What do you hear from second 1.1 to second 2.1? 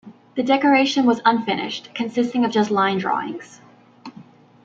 unfinished,